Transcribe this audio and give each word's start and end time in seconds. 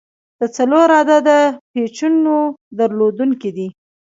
د 0.39 0.41
څلور 0.55 0.87
عدده 0.99 1.39
پیچونو 1.71 2.37
درلودونکی 2.77 3.51
دی. 3.57 3.67